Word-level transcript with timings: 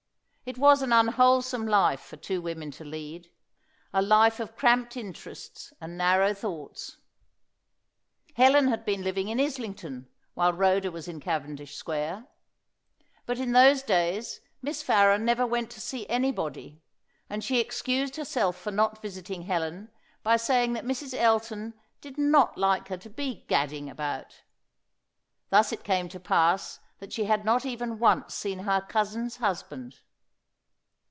It 0.43 0.57
was 0.57 0.81
an 0.81 0.91
unwholesome 0.91 1.65
life 1.65 2.01
for 2.01 2.17
two 2.17 2.41
women 2.41 2.71
to 2.71 2.83
lead 2.83 3.31
a 3.93 4.01
life 4.01 4.37
of 4.41 4.57
cramped 4.57 4.97
interests 4.97 5.71
and 5.79 5.97
narrow 5.97 6.33
thoughts. 6.33 6.97
Helen 8.33 8.67
had 8.67 8.83
been 8.83 9.01
living 9.01 9.29
in 9.29 9.39
Islington, 9.39 10.09
while 10.33 10.51
Rhoda 10.51 10.91
was 10.91 11.07
in 11.07 11.21
Cavendish 11.21 11.75
Square. 11.77 12.27
But 13.25 13.39
in 13.39 13.53
those 13.53 13.81
days 13.81 14.41
Miss 14.61 14.83
Farren 14.83 15.23
never 15.23 15.47
went 15.47 15.69
to 15.71 15.79
see 15.79 16.05
anybody; 16.09 16.81
and 17.29 17.41
she 17.45 17.61
excused 17.61 18.17
herself 18.17 18.57
for 18.57 18.71
not 18.73 19.01
visiting 19.01 19.43
Helen 19.43 19.89
by 20.21 20.35
saying 20.35 20.73
that 20.73 20.83
Mrs. 20.83 21.13
Elton 21.17 21.75
did 22.01 22.17
not 22.17 22.57
like 22.57 22.89
her 22.89 22.97
to 22.97 23.09
be 23.09 23.45
gadding 23.47 23.89
about. 23.89 24.41
Thus 25.49 25.71
it 25.71 25.85
came 25.85 26.09
to 26.09 26.19
pass 26.19 26.79
that 26.99 27.13
she 27.13 27.23
had 27.25 27.45
not 27.45 27.65
even 27.65 27.99
once 27.99 28.33
seen 28.33 28.59
her 28.59 28.81
cousin's 28.81 29.37
husband. 29.37 30.01